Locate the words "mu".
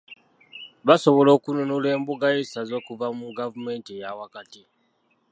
3.17-3.27